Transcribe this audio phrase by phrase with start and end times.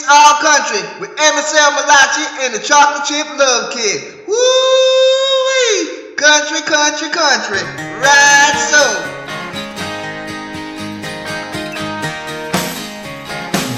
[0.00, 4.14] It's all country with Emerson Malachi and the Chocolate Chip Love Kid.
[4.26, 4.34] Woo!
[6.16, 7.60] Country, country, country.
[8.00, 8.80] Right so.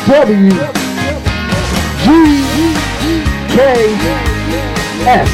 [0.07, 0.51] W
[2.05, 2.07] G
[3.49, 3.59] K
[5.03, 5.27] S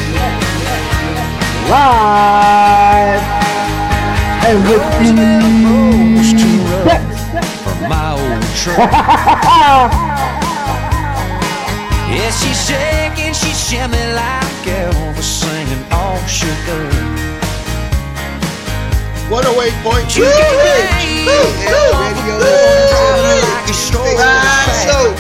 [1.68, 3.22] live
[4.46, 5.12] and with the
[6.86, 7.62] best.
[7.62, 10.14] from my old truck.
[12.10, 16.88] yeah, she's shaking, she's shimming like Elvis singing all sugar.
[19.28, 20.16] 108.2.
[20.16, 22.40] You can lay Yeah, radio.
[23.44, 25.12] like a stroll Right so.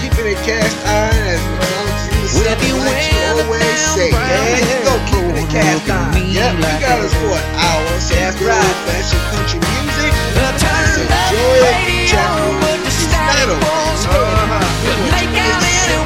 [0.00, 4.10] Keeping it cast iron as McDonald's Well, if you like went you always down say.
[4.12, 6.28] Brown Yeah, you go keeping it cast iron.
[6.28, 7.88] Yep, you got us for an hour.
[8.04, 8.60] So That's good right.
[8.68, 10.12] old-fashioned country music.
[10.60, 12.12] Turn that Enjoy it.
[12.12, 12.28] Check
[12.60, 13.56] but the static metal.
[13.64, 15.08] won't Uh-huh.
[15.08, 15.96] Make out any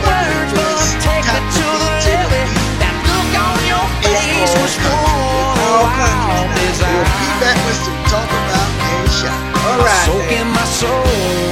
[4.46, 9.38] face was full of wild We'll be back with some talk about and shot.
[9.66, 10.06] All right.
[10.06, 11.51] Soaking my soul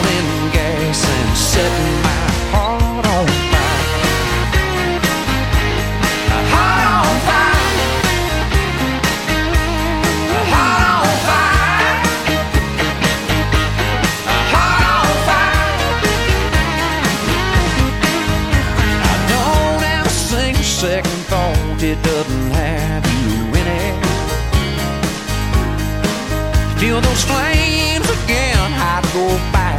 [26.81, 29.79] Feel those flames again, I'd go back.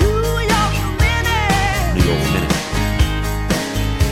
[0.00, 1.94] New York minute.
[1.94, 2.52] New York minute.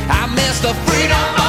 [0.08, 1.43] I miss the freedom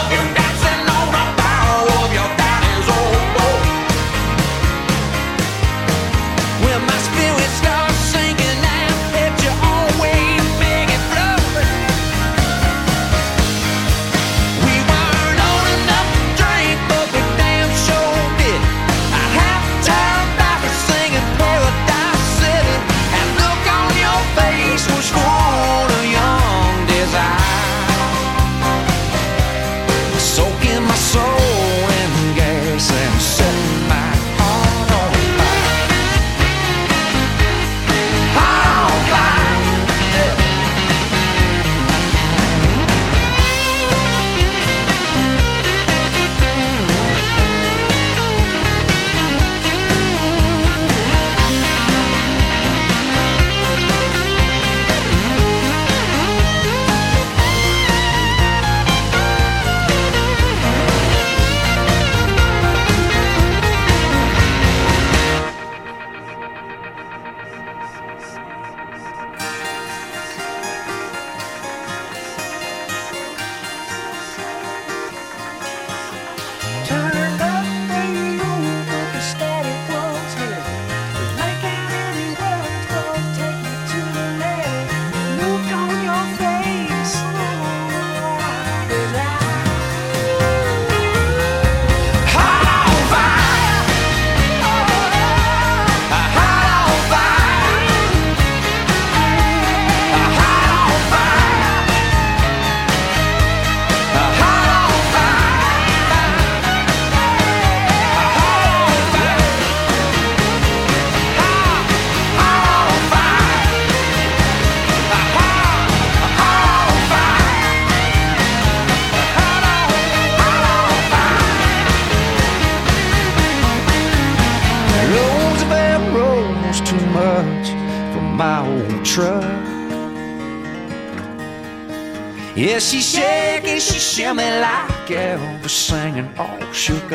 [132.56, 137.12] Yeah, she's shaking, she's shimming like Elvis singing all up.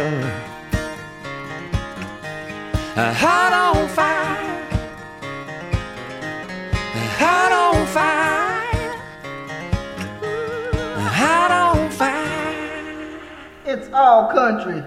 [2.94, 4.36] A heart on fire,
[6.94, 9.00] a heart on fire,
[10.97, 13.18] a heart on fire.
[13.65, 14.84] It's all country.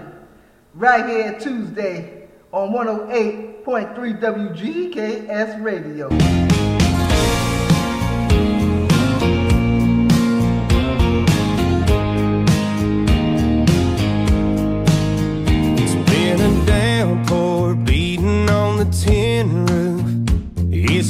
[0.74, 6.73] Right here Tuesday on 108.3 WGKS Radio.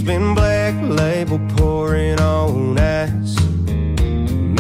[0.05, 3.37] been black label pouring on ice.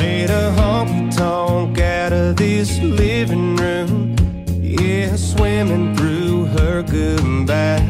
[0.00, 4.17] Made a honky tonk out of this living room.
[4.62, 7.85] Yeah, swimming through her goodbye.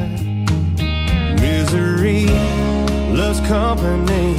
[1.40, 2.26] Misery
[3.14, 4.34] loves company.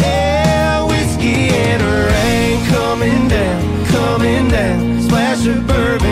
[0.00, 5.02] Yeah, whiskey and rain coming down, coming down.
[5.02, 6.05] Splash of bourbon.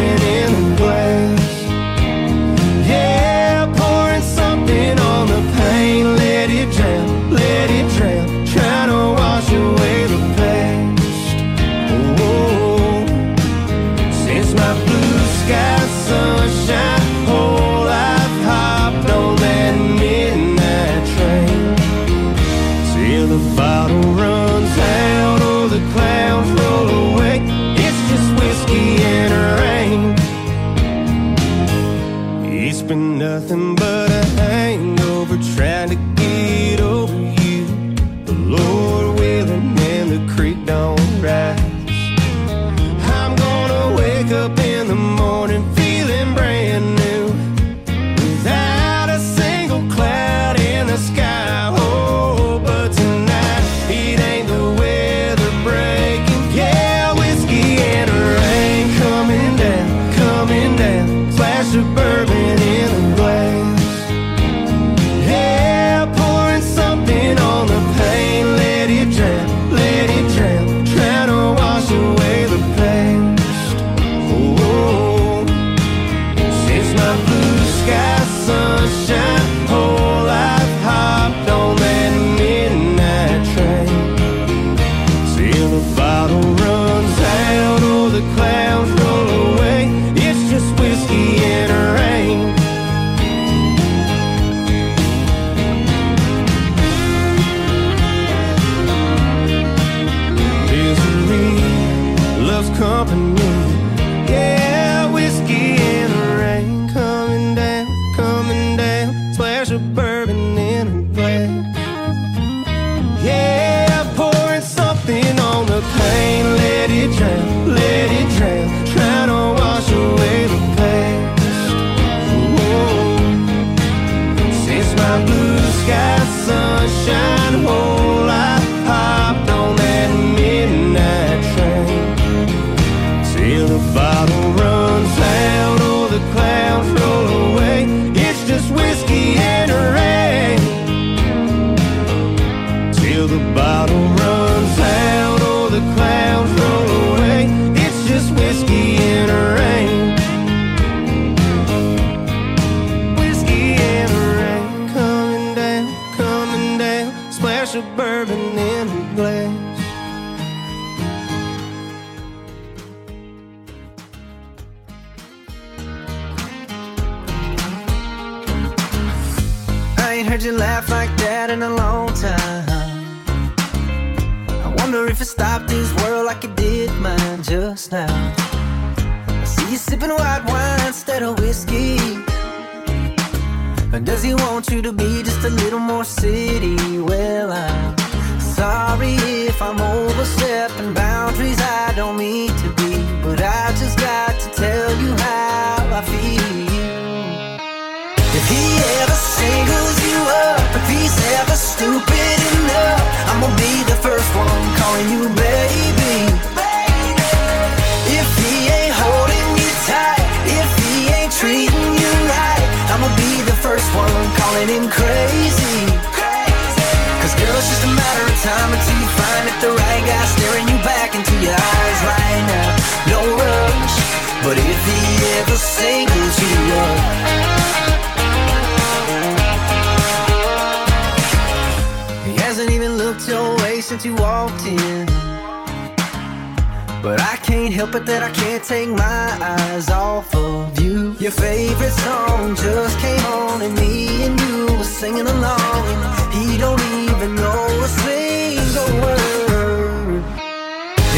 [247.24, 250.22] even know a single word.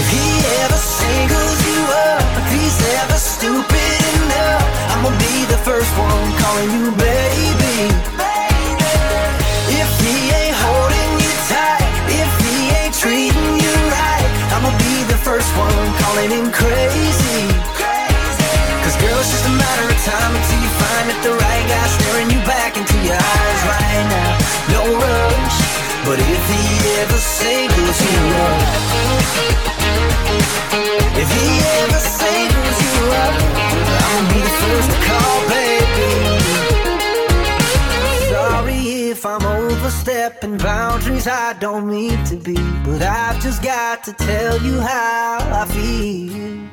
[0.01, 0.27] If he
[0.63, 6.33] ever singles you up, if he's ever stupid enough, I'm gonna be the first one
[6.39, 7.66] calling you baby.
[40.59, 45.65] boundaries I don't mean to be, but I've just got to tell you how I
[45.67, 46.69] feel.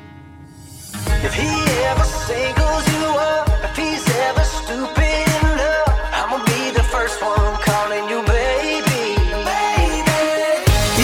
[1.26, 1.50] If he
[1.90, 8.06] ever singles you up, if he's ever stupid enough, I'ma be the first one calling
[8.12, 9.16] you baby.
[9.48, 10.22] baby.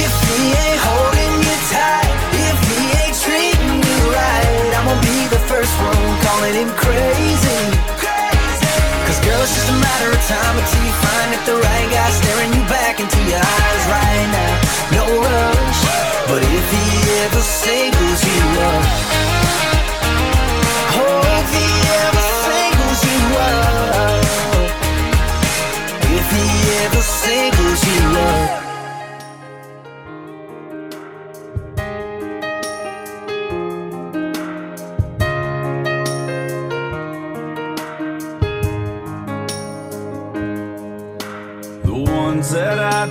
[0.04, 5.42] If he ain't holding you tight, if he ain't treating you right, I'ma be the
[5.48, 7.60] first one calling him crazy.
[7.98, 8.74] crazy.
[9.08, 10.79] Cause girl, it's just a matter of time.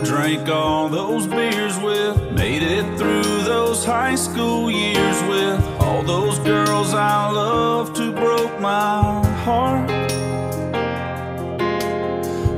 [0.05, 6.39] Drank all those beers with, made it through those high school years with, all those
[6.41, 9.91] girls I loved who broke my heart.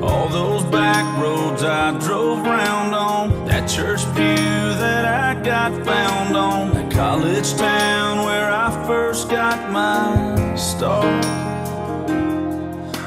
[0.02, 6.36] All those back roads I drove round on, that church pew that I got found
[6.36, 11.24] on, that college town where I first got my start.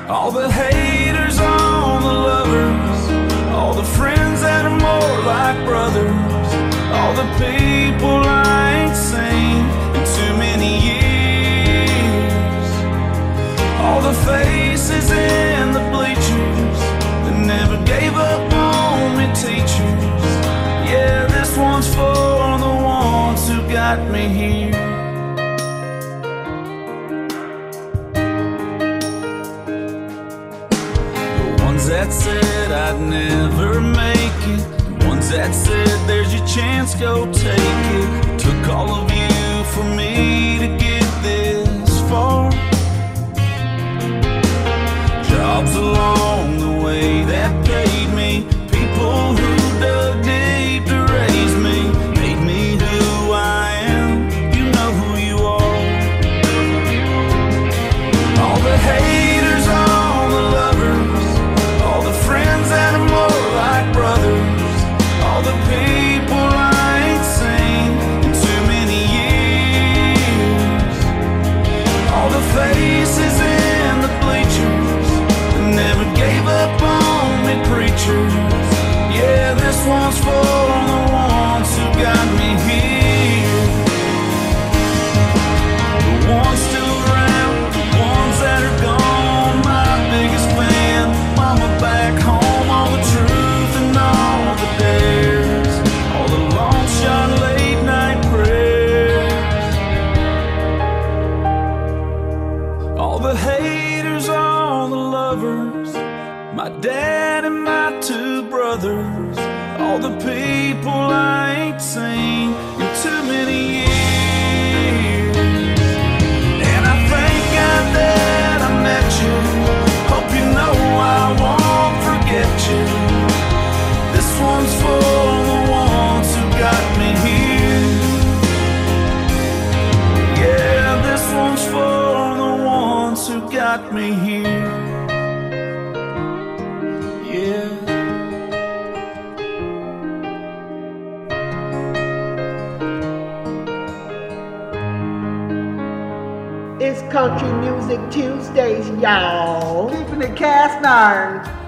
[0.09, 0.82] All the haters,
[5.25, 6.50] like brothers,
[6.92, 9.63] all the people I ain't seen
[9.96, 12.68] in too many years,
[13.80, 16.80] all the faces in the bleachers
[17.24, 20.34] that never gave up on me, teachers.
[20.92, 24.72] Yeah, this one's for the ones who got me here.
[31.39, 34.23] The ones that said I'd never make
[35.33, 35.37] it.
[35.37, 38.39] That said there's your chance, go take it.
[38.39, 39.32] Took all of you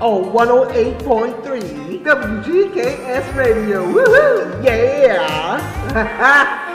[0.02, 3.86] on 108.3 WGKS Radio.
[3.92, 4.64] Woohoo!
[4.64, 6.62] Yeah!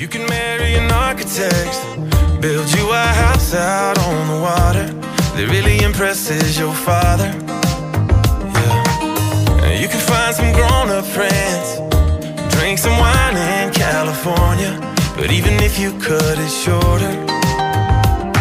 [0.00, 1.76] You can marry an architect,
[2.40, 4.86] build you a house out on the water
[5.36, 7.28] that really impresses your father.
[8.56, 9.78] Yeah.
[9.78, 11.80] You can find some grown up friends,
[12.56, 14.80] drink some wine in California.
[15.18, 17.12] But even if you cut it shorter,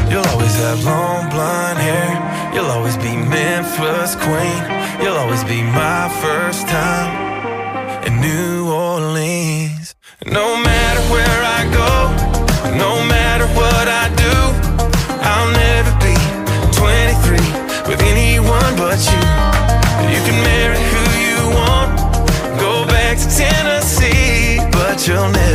[0.09, 2.38] you'll always have long blonde hair.
[2.59, 4.61] You'll always be Memphis queen.
[5.01, 9.95] You'll always be my first time in New Orleans.
[10.25, 11.91] No matter where I go,
[12.75, 14.35] no matter what I do,
[15.23, 16.15] I'll never be
[16.75, 17.39] 23
[17.87, 19.23] with anyone but you.
[20.11, 21.95] You can marry who you want,
[22.59, 25.48] go back to Tennessee, but you'll never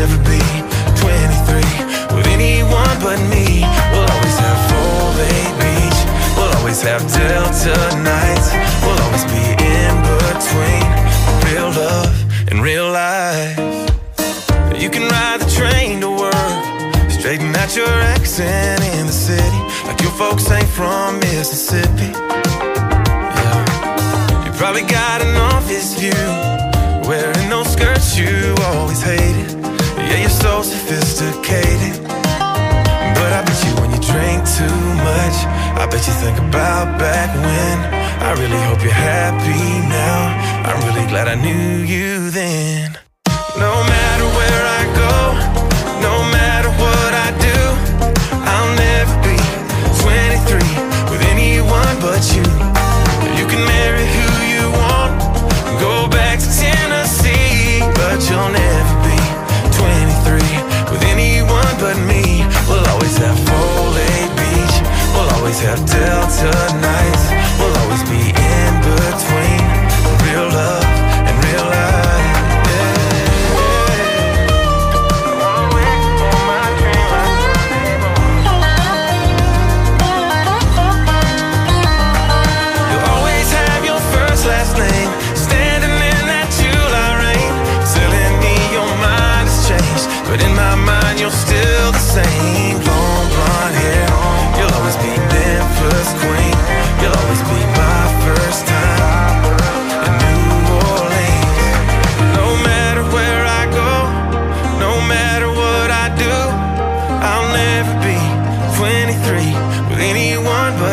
[35.81, 37.77] I bet you think about back when.
[38.29, 39.65] I really hope you're happy
[40.01, 40.19] now.
[40.67, 42.84] I'm really glad I knew you then.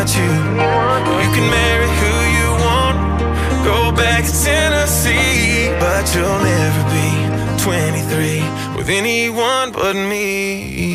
[0.02, 0.24] want you.
[0.24, 2.98] You can marry who you want,
[3.64, 7.10] go back to Tennessee, but you'll never be
[7.62, 10.90] 23 with anyone but me.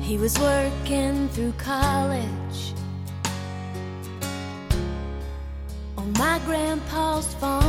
[0.00, 2.74] He was working through college
[5.98, 7.63] on my grandpa's farm.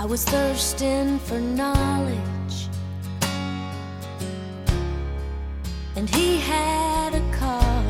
[0.00, 2.68] I was thirsting for knowledge,
[5.94, 7.84] and he had a car.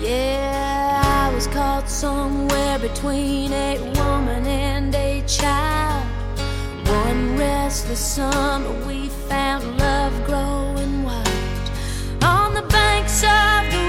[0.00, 6.08] Yeah, I was caught somewhere between a woman and a child.
[6.88, 11.70] One restless summer, we found love growing wild
[12.22, 13.87] on the banks of the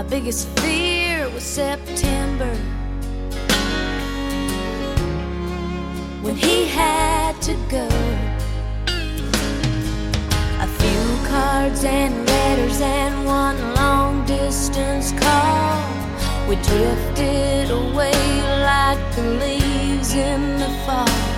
[0.00, 2.54] My biggest fear was September
[6.22, 7.86] when he had to go.
[10.58, 15.84] A few cards and letters and one long distance call.
[16.48, 21.29] We drifted away like the leaves in the fall.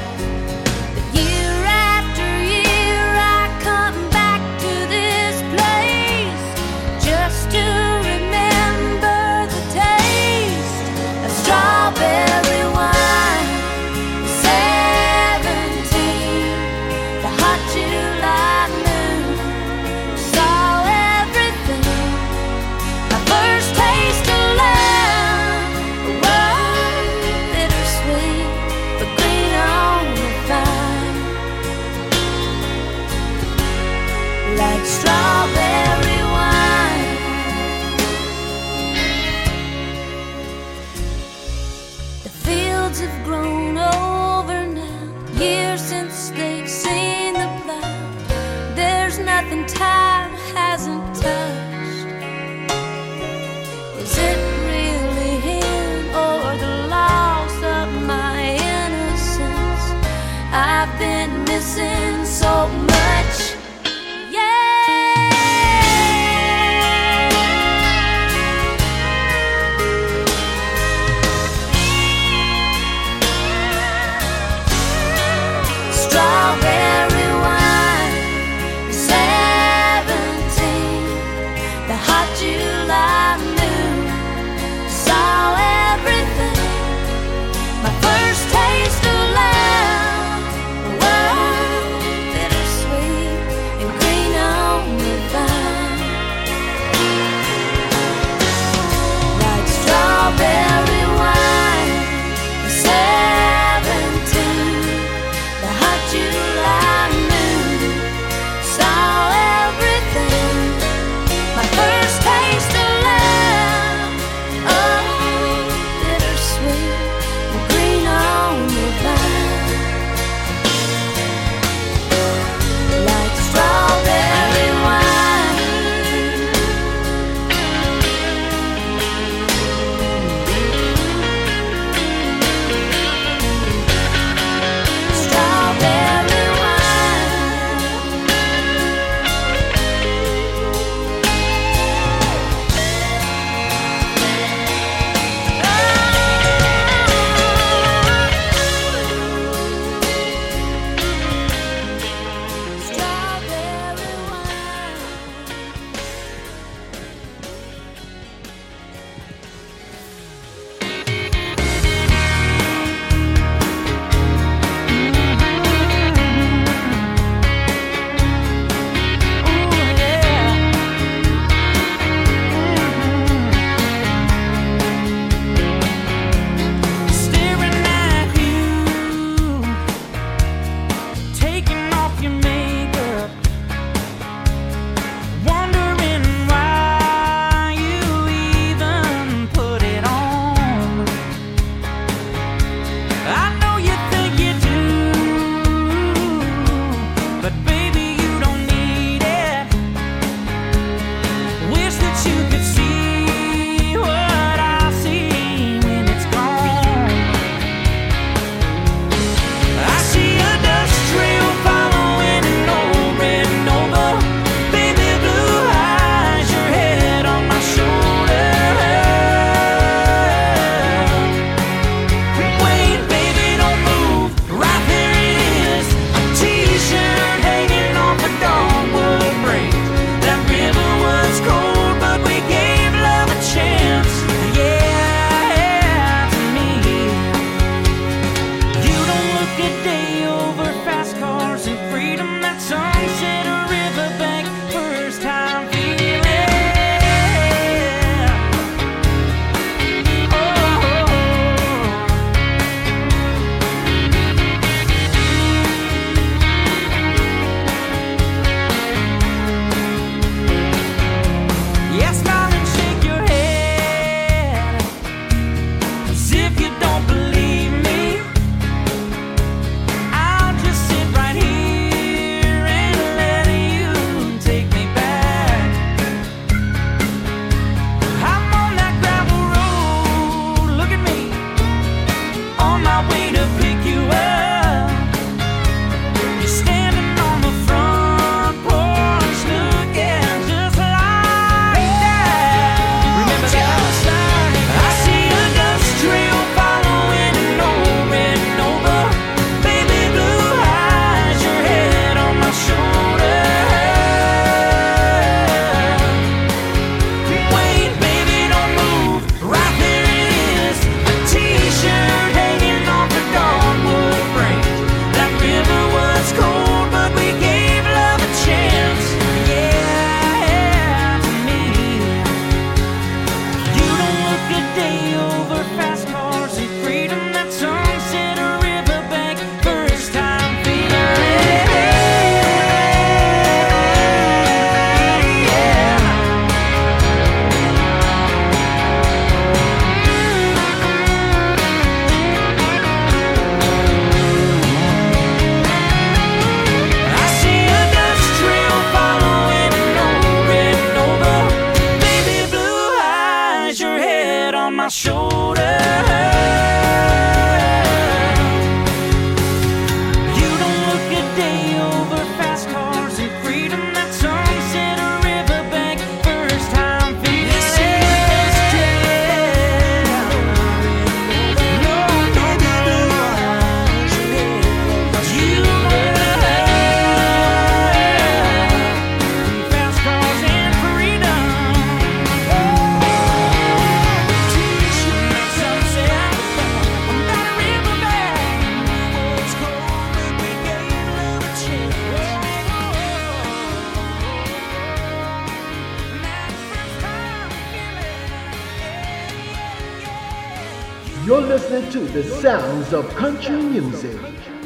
[402.94, 404.20] Of country music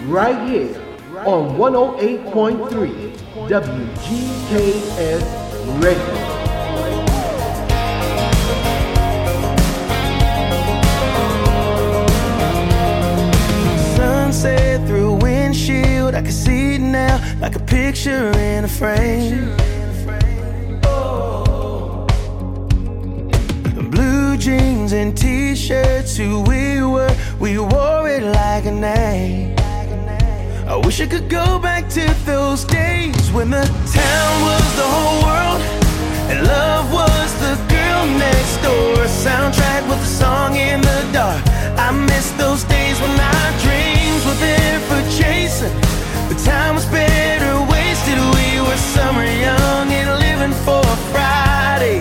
[0.06, 0.74] right here
[1.24, 3.12] on 108.3
[3.48, 5.24] WGKS
[5.82, 6.14] Radio.
[13.96, 19.54] Sunset through windshield, I can see it now like a picture in a frame.
[23.90, 29.54] Blue jeans and t-shirts, who we were, we wore it like a name.
[30.66, 35.20] I wish I could go back to those days when the town was the whole
[35.22, 35.60] world
[36.30, 38.94] and love was the girl next door.
[39.04, 41.42] A soundtrack with a song in the dark.
[41.78, 45.74] I miss those days when our dreams were there for chasing.
[46.28, 48.18] The time was better wasted.
[48.36, 52.00] We were summer young and living for Friday.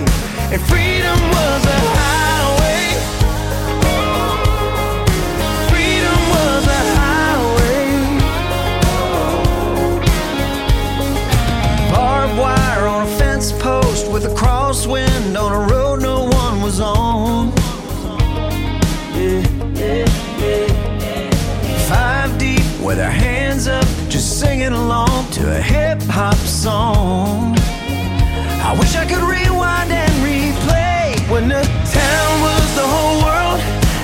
[0.51, 2.24] And freedom was a highway.
[14.75, 17.51] A crosswind on a road no one was on.
[21.87, 27.55] Five deep with our hands up, just singing along to a hip hop song.
[28.67, 33.59] I wish I could rewind and replay When the town was the whole world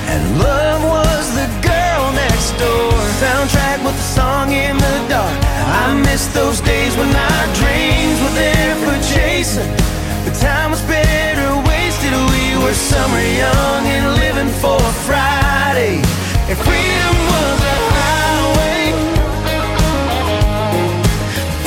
[0.06, 2.92] and love was the girl next door.
[3.20, 5.38] Soundtrack with a song in the dark.
[5.84, 10.01] I miss those days when our dreams were there for chasing.
[10.42, 12.12] Time was better wasted.
[12.32, 16.02] We were summer young and living for Friday.
[16.50, 18.82] And freedom was a highway.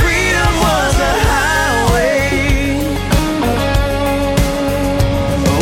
[0.01, 2.19] Freedom was a highway.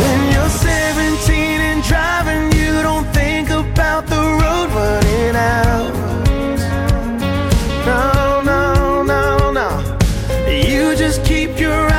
[0.02, 5.92] When you're 17 and driving, you don't think about the road running out.
[7.86, 9.70] No, no, no, no.
[10.50, 11.93] You just keep your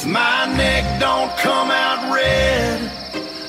[0.00, 2.90] If my neck don't come out red,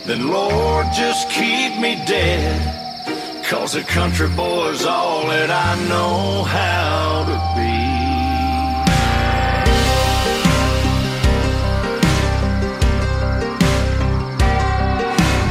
[0.06, 3.46] then Lord, just keep me dead.
[3.46, 7.72] Cause a country boy's all that I know how to be.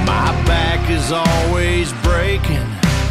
[0.05, 2.69] My back is always breaking.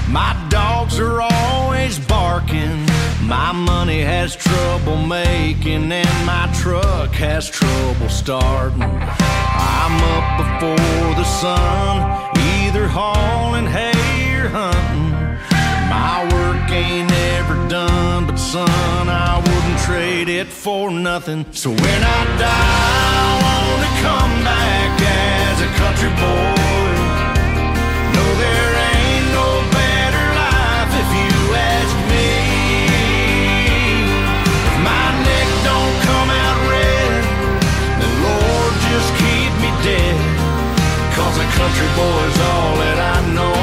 [0.08, 2.89] My dogs are always barking.
[3.30, 8.82] My money has trouble making, and my truck has trouble starting.
[8.82, 15.12] I'm up before the sun, either hauling hay or hunting.
[15.94, 18.68] My work ain't ever done, but son,
[19.08, 21.46] I wouldn't trade it for nothing.
[21.52, 26.58] So when I die, I wanna come back as a country boy.
[28.16, 28.99] No, there ain't
[41.60, 43.59] Country boy's all that I know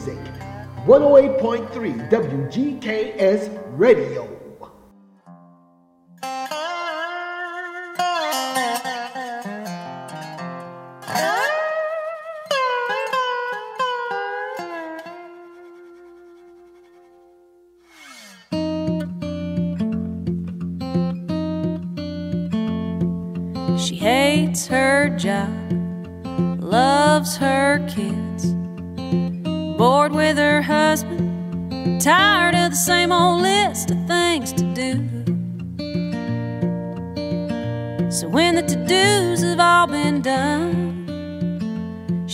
[0.00, 0.18] music.
[0.86, 4.39] 108.3 WGKS Radio.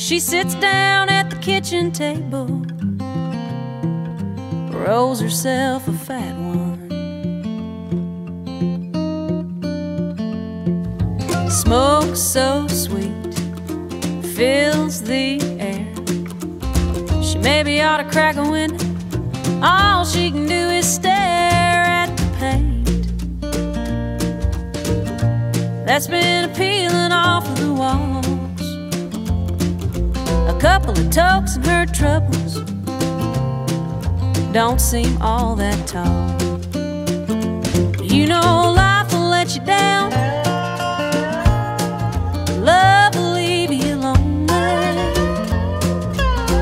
[0.07, 2.47] She sits down at the kitchen table,
[4.71, 6.87] rolls herself a fat one.
[11.51, 13.35] Smoke so sweet
[14.37, 15.93] fills the air.
[17.25, 18.87] She maybe ought to crack a window.
[19.61, 22.87] All she can do is stare at the paint
[25.85, 28.06] that's been peeling off of the walls.
[30.57, 32.63] A couple of tokes and her troubles
[34.55, 36.31] don't seem all that tall.
[38.03, 40.11] You know life will let you down.
[42.65, 44.47] Love will leave you lonely.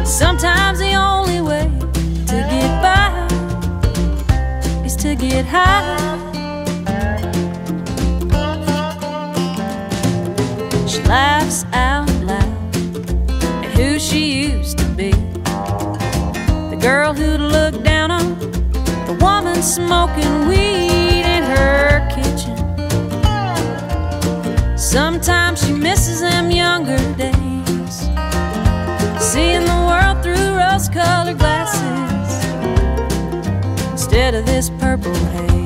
[0.05, 1.71] Sometimes the only way
[2.27, 3.29] to get by
[4.85, 5.95] is to get high.
[10.89, 11.65] She laughs
[19.75, 22.57] smoking weed in her kitchen.
[24.79, 27.97] Sometimes she misses them younger days,
[29.19, 32.31] seeing the world through rose colored glasses
[33.91, 35.64] instead of this purple haze.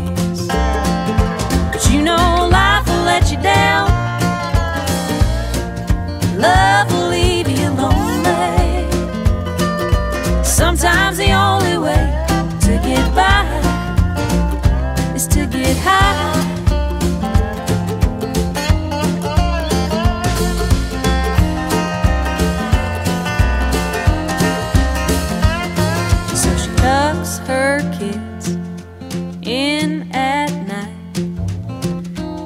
[29.43, 30.93] In at night,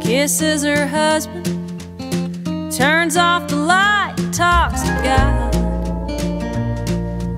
[0.02, 1.44] kisses her husband,
[2.72, 5.52] turns off the light, talks to God.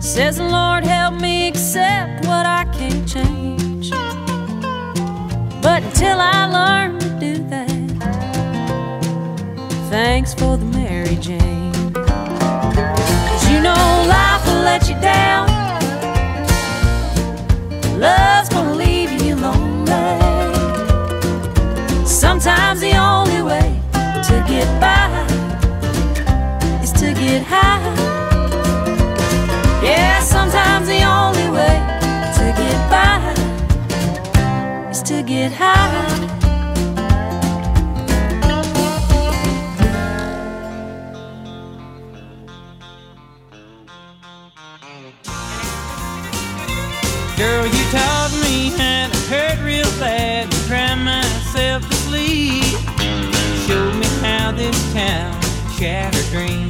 [0.02, 3.90] Says, Lord, help me accept what I can't change.
[5.60, 7.68] But until I learn to do that,
[9.90, 10.73] thanks for the
[35.34, 35.90] get high.
[47.36, 52.62] Girl, you taught me how to hurt real bad and cry myself to sleep.
[53.66, 55.34] Showed me how this town
[55.76, 56.63] shattered dreams.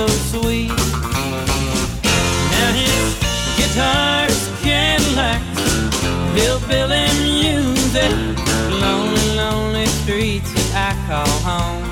[0.00, 0.68] So sweet.
[2.52, 3.08] Now his
[3.58, 5.60] guitar's Cadillacs,
[6.32, 7.06] hillbilly
[7.42, 8.12] music,
[8.80, 11.84] lonely, lonely streets that I call home.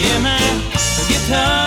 [0.00, 0.40] Yeah, my
[1.08, 1.61] guitar's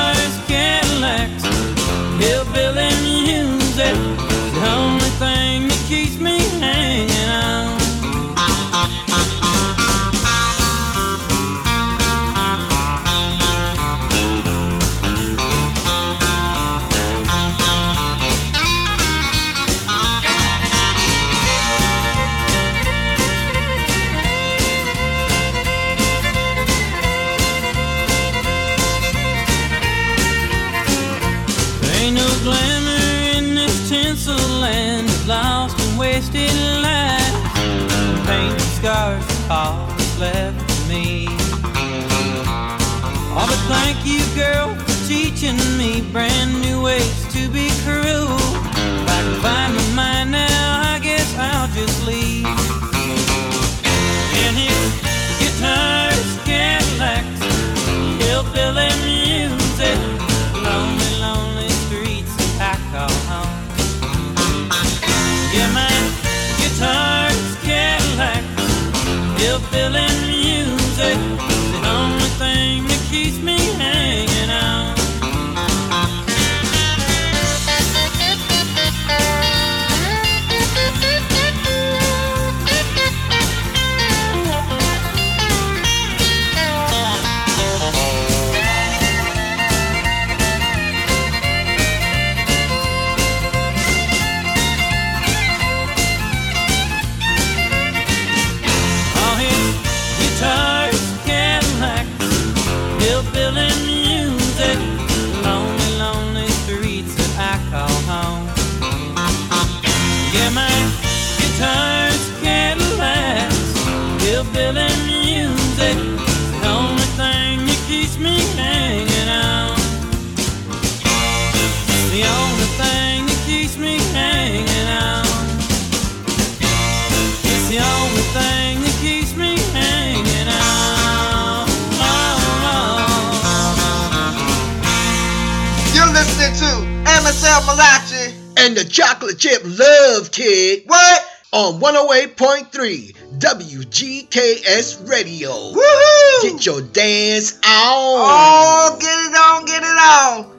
[137.26, 138.36] MSL Malachi.
[138.57, 141.26] And the chocolate chip love kid What?
[141.51, 145.49] on 108.3 WGKS Radio.
[145.49, 146.41] Woohoo!
[146.43, 147.61] Get your dance on.
[147.65, 150.51] Oh, get it on, get it on.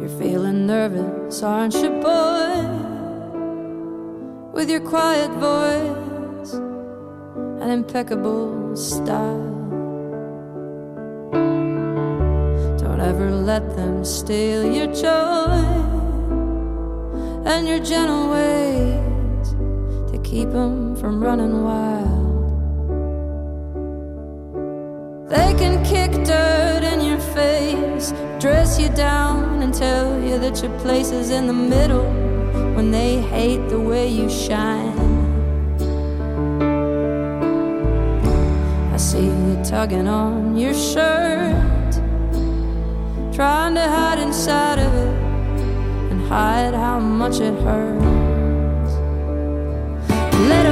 [0.00, 2.64] You're feeling nervous, aren't you, boy?
[4.52, 9.57] With your quiet voice and impeccable style.
[12.98, 15.62] Don't ever let them steal your joy
[17.46, 19.50] and your gentle ways
[20.10, 22.08] to keep them from running wild.
[25.30, 30.76] They can kick dirt in your face, dress you down, and tell you that your
[30.80, 32.10] place is in the middle
[32.74, 34.98] when they hate the way you shine.
[38.92, 41.77] I see you tugging on your shirt,
[43.38, 45.14] trying to hide inside of it
[46.10, 48.94] and hide how much it hurts.
[50.48, 50.66] Let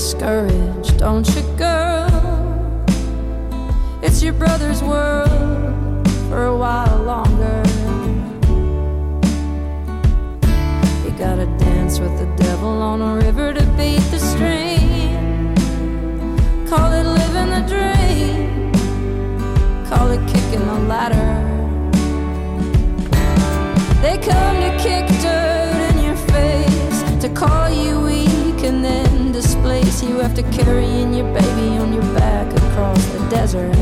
[0.00, 2.08] discouraged, don't you, girl?
[4.02, 7.62] It's your brother's world for a while longer.
[11.04, 15.54] You gotta dance with the devil on a river to beat the stream.
[16.66, 18.72] Call it living the dream.
[19.90, 21.30] Call it kicking the ladder.
[24.00, 25.09] They come to kick
[30.20, 33.74] after carrying your baby on your back across the desert.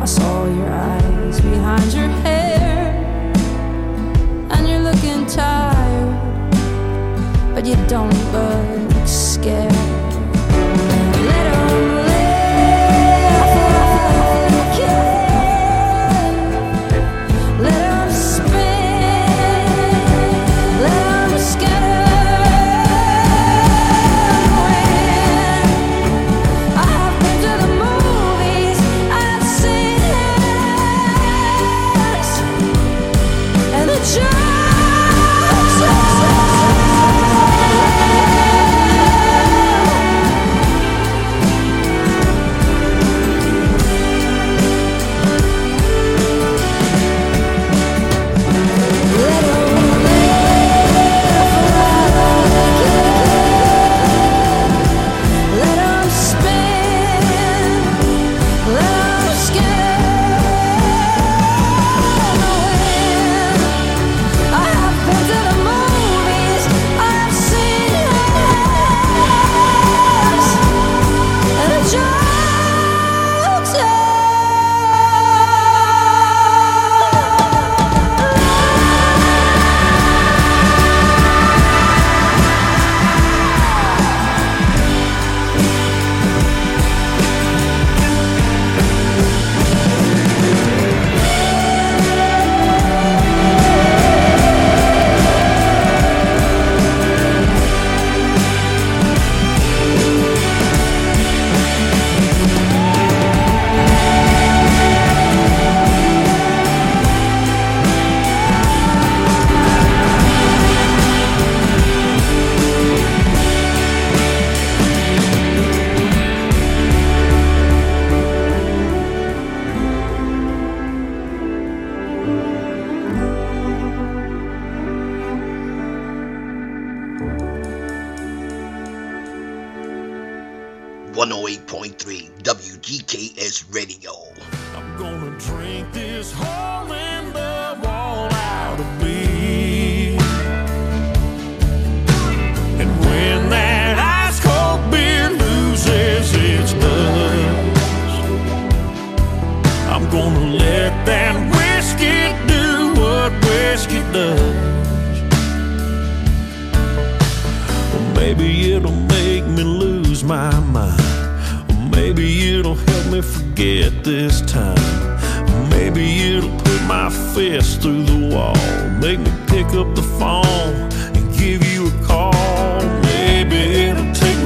[0.00, 2.92] I saw your eyes behind your hair,
[4.50, 6.50] and you're looking tired,
[7.54, 9.95] but you don't look scared.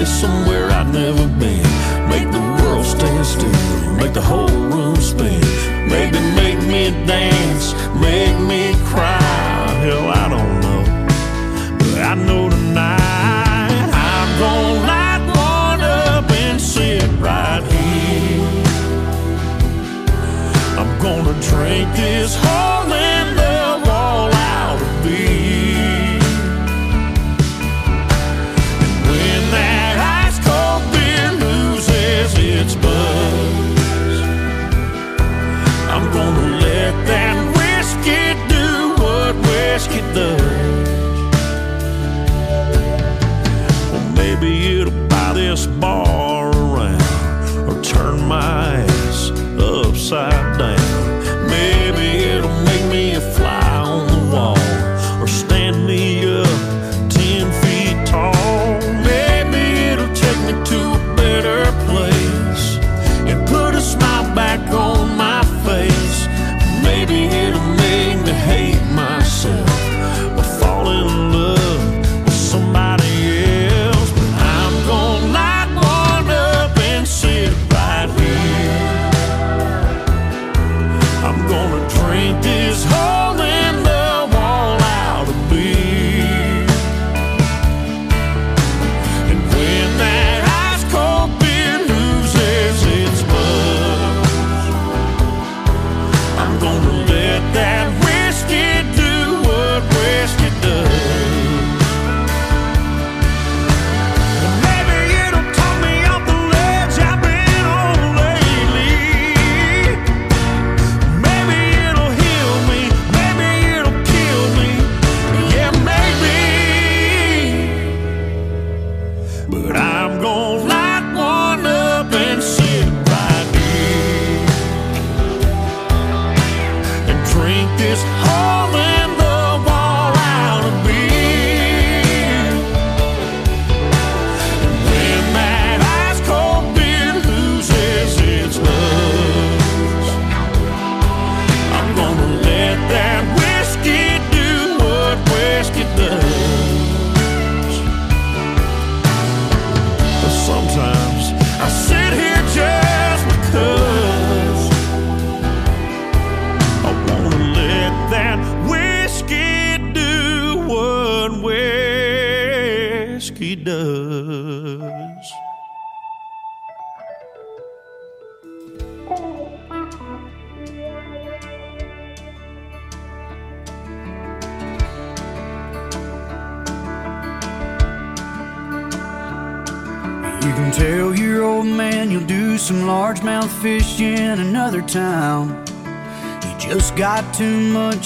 [0.01, 1.63] me somewhere I've never been.
[2.09, 5.41] Make the world stand still, make the whole room spin.
[5.89, 7.75] Maybe make me dance,
[8.07, 9.21] make me cry.
[9.85, 10.83] Hell, I don't know,
[11.79, 18.49] but I know tonight I'm gonna light one up and sit right here.
[20.81, 22.70] I'm gonna drink this whole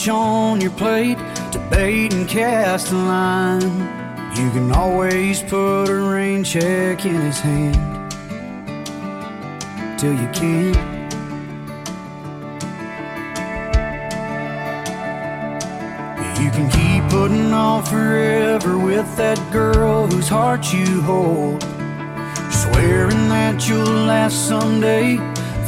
[0.08, 1.18] on your plate
[1.52, 3.60] to bait and cast a line.
[4.36, 8.10] You can always put a rain check in his hand
[9.98, 10.76] till you can't.
[16.40, 21.62] You can keep putting on forever with that girl whose heart you hold,
[22.52, 25.16] swearing that you'll last someday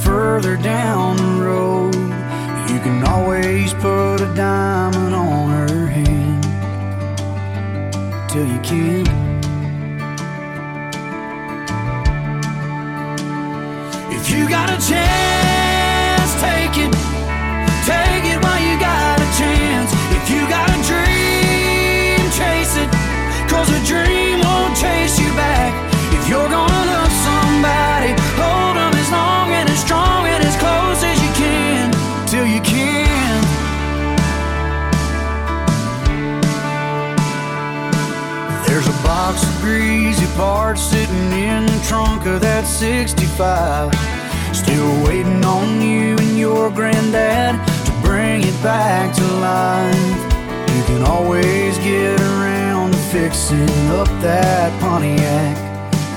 [0.02, 2.05] further down the road.
[2.68, 6.42] You can always put a diamond on her hand
[8.28, 9.25] till you can't.
[40.76, 43.90] sitting in the trunk of that 65.
[44.54, 47.54] Still waiting on you and your granddad
[47.86, 50.76] to bring it back to life.
[50.76, 55.56] You can always get around to fixing up that Pontiac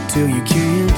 [0.09, 0.88] till you can.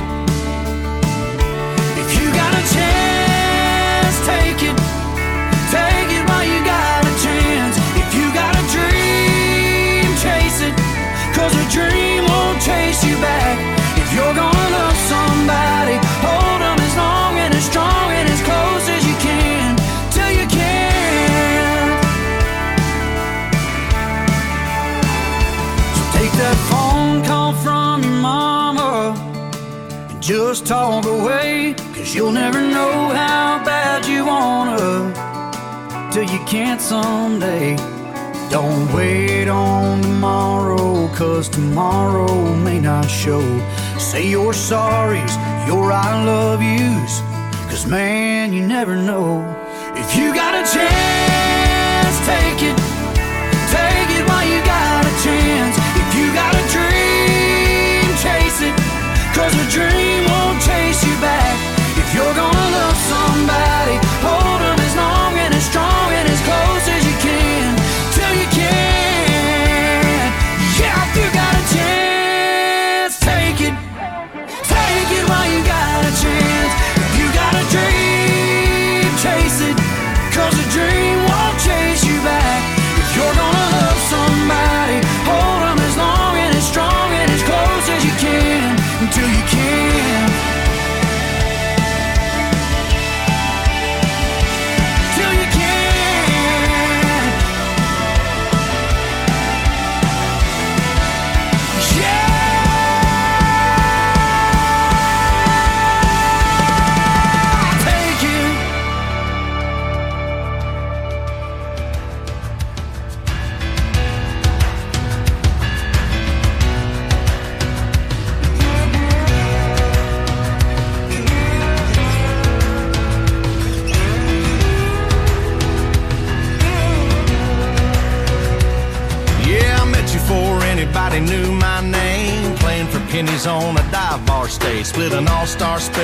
[30.52, 31.74] Just talk away.
[31.96, 35.14] Cause you'll never know how bad you wanna
[36.12, 37.78] till you can't someday.
[38.50, 43.44] Don't wait on tomorrow, cause tomorrow may not show.
[43.98, 45.34] Say your sorries,
[45.68, 47.14] your I love yous,
[47.70, 49.30] cause man, you never know.
[49.96, 52.78] If you got a chance, take it.
[53.76, 55.76] Take it while you got a chance.
[56.02, 58.76] If you got a dream, chase it.
[59.34, 60.21] Cause a dream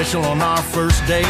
[0.07, 1.27] special on our first date.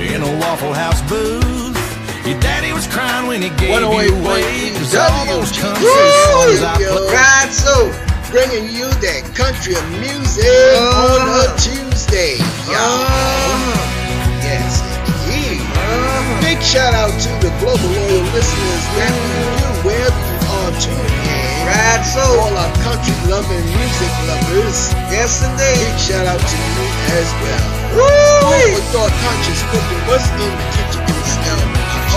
[0.00, 1.76] In a Waffle House booth.
[2.24, 4.08] Your daddy was crying when he gave you away.
[4.08, 7.12] Oh Cause all those country songs I Yo, played.
[7.12, 7.92] Ride So,
[8.32, 11.04] bringing you that country music uh-huh.
[11.04, 12.40] on a Tuesday.
[12.72, 12.80] Y'all.
[12.80, 14.40] Uh-huh.
[14.40, 14.80] Yes,
[15.28, 15.60] indeed.
[15.60, 16.40] Uh-huh.
[16.40, 21.28] Big shout out to the global loyal listeners that we do wherever you are tuning
[21.28, 21.68] in.
[21.68, 22.24] Ride So.
[22.40, 24.80] All our country loving music lovers.
[25.12, 25.76] Yes, indeed.
[25.76, 26.88] Big shout out to you
[27.20, 27.81] as well.
[27.92, 28.72] Woo-wee.
[28.72, 31.60] With thought conscious cooking, what's in the kitchen in the smell?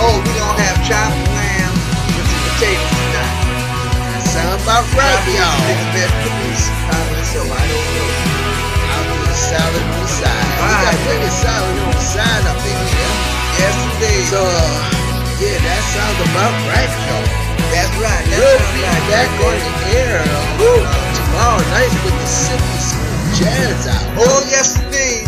[0.00, 1.74] Oh, we don't have chopped lamb
[2.16, 3.36] with some potatoes tonight.
[4.12, 5.56] That sound about right, y'all.
[5.68, 6.62] Big vegetables.
[6.88, 6.96] Uh,
[7.28, 8.08] so I don't know.
[8.88, 10.48] I'll do the salad on the side.
[10.60, 13.12] We got plenty of salad on the side up in here.
[13.60, 14.24] Yes, indeed.
[14.32, 14.76] So, uh,
[15.40, 17.28] yeah, that sounds about right, y'all.
[17.72, 18.24] That's right.
[18.32, 19.04] That We'll be right.
[19.12, 20.84] back That's on the air uh,
[21.20, 24.04] tomorrow night with the Smooth Jazz out.
[24.16, 24.80] Oh, yes.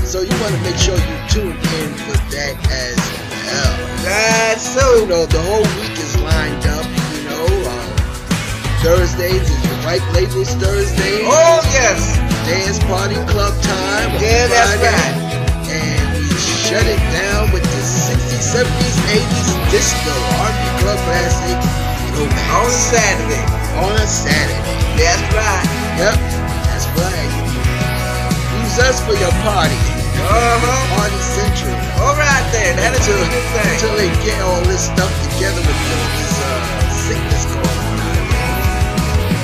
[0.08, 3.76] So you want to make sure you tune in for that as well.
[4.08, 7.44] That's So, you know, the whole week is lined up, you know.
[7.68, 7.92] Um,
[8.80, 11.28] Thursdays is the White Labels Thursday.
[11.28, 12.16] Oh, yes.
[12.48, 14.08] Dance Party Club time.
[14.16, 15.12] Yeah, that's right.
[15.76, 21.60] And we shut it down with the 60s, 70s, 80s disco R&B club classic.
[22.16, 23.44] On Saturday.
[23.76, 24.72] On a Saturday.
[24.96, 25.68] That's right.
[26.00, 26.16] Yep,
[26.64, 27.28] that's right.
[28.64, 29.97] Use us for your party.
[30.22, 30.96] Uh-huh.
[30.98, 31.74] Party Central.
[32.02, 32.76] All right then.
[32.76, 33.70] That is a Until, good thing.
[33.78, 36.48] until they get all this stuff together with this uh,
[37.06, 38.54] sickness going on out here.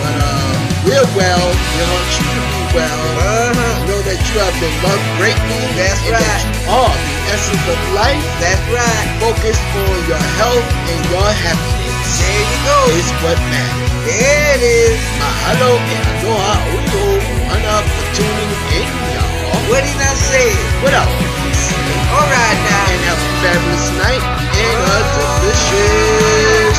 [0.03, 0.55] But uh,
[0.87, 1.47] we're well.
[1.55, 3.01] We want you to be well.
[3.25, 3.89] Uh-huh.
[3.89, 5.61] Know that you have been loved greatly.
[5.79, 6.43] That's and That right.
[6.43, 8.25] you are the essence of life.
[8.43, 9.07] That's right.
[9.23, 12.09] Focus on your health and your happiness.
[12.19, 12.79] There you go.
[12.99, 13.91] Is what matters.
[14.05, 14.99] There it is.
[15.21, 17.05] Mahalo and aloha oyo.
[17.55, 19.44] Ana for tuning in, y'all.
[19.71, 20.51] What did I say?
[20.83, 21.07] What up?
[21.07, 22.93] All right now.
[22.93, 24.23] And have a fabulous night
[24.55, 26.79] and a delicious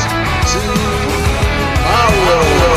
[0.52, 2.75] tomorrow.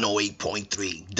[0.00, 1.14] 108.3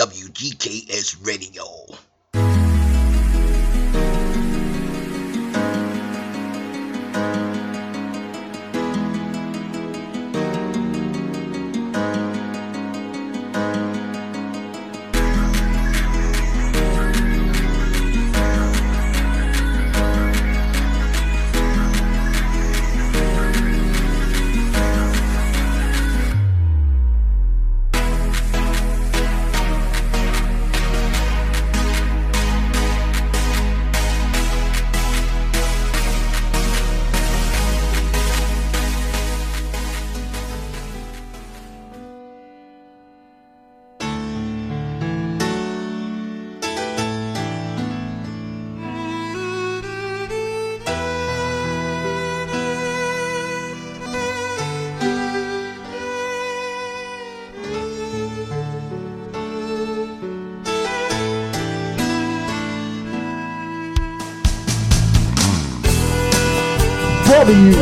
[67.40, 67.72] W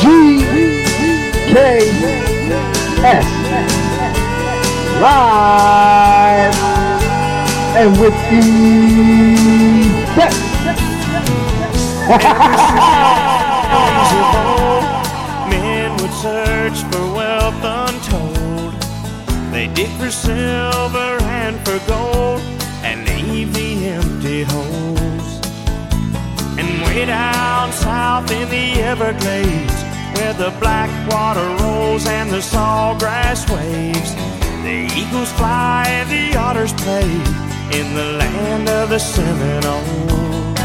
[0.00, 0.02] G
[1.52, 1.54] K
[3.04, 3.26] S
[5.00, 6.56] live
[7.76, 8.42] and with the
[10.16, 10.42] best.
[15.48, 18.74] Men would search for wealth untold.
[19.52, 22.40] They dig for silver and for gold
[22.82, 24.77] and leave the empty holes.
[26.98, 29.78] Way down south in the Everglades,
[30.14, 34.16] where the black water rolls and the sawgrass waves,
[34.66, 37.08] the eagles fly and the otters play
[37.78, 40.56] in the land of the Seminole.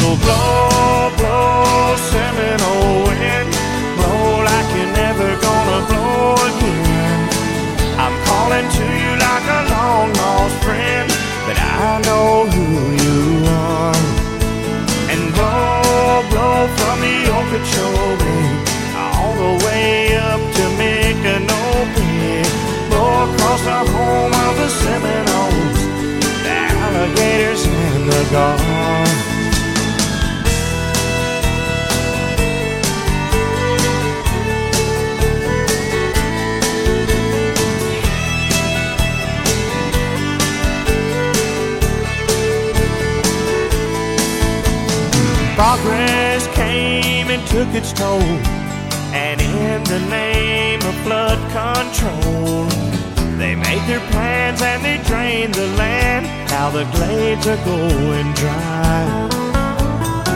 [0.00, 3.52] So blow, blow, Seminole wind,
[3.98, 7.20] blow like you're never gonna blow again.
[8.04, 11.08] I'm calling to you like a long lost friend,
[11.46, 12.66] but I know who
[13.04, 14.11] you are.
[16.42, 18.50] Blow from the Okeechobee
[18.96, 22.42] all the way up to Micanopy.
[22.90, 25.80] Blow across the home of the Seminoles,
[26.42, 29.31] the alligators and the gulls.
[45.62, 48.20] Progress came and took its toll,
[49.14, 52.66] and in the name of flood control,
[53.38, 56.26] they made their plans and they drained the land.
[56.50, 59.02] Now the glades are going dry.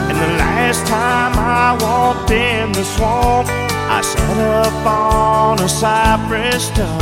[0.07, 6.67] And the last time I walked in the swamp, I sat up on a cypress
[6.67, 7.01] stump.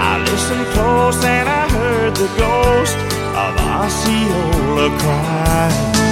[0.00, 2.96] I listened close and I heard the ghost
[3.36, 6.11] of Osceola cry.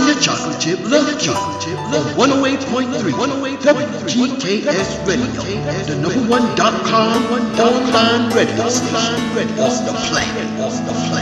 [0.00, 5.42] and the Chocolate Chip Love Kid on 108.3 WGKS Radio,
[5.84, 7.22] the number one dot com
[7.60, 10.48] online radio station on the planet.
[10.86, 11.19] The planet.